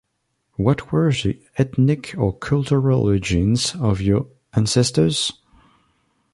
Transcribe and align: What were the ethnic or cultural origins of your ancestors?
What 0.55 0.91
were 0.91 1.11
the 1.13 1.39
ethnic 1.59 2.15
or 2.17 2.35
cultural 2.35 3.01
origins 3.03 3.75
of 3.75 4.01
your 4.01 4.29
ancestors? 4.55 5.31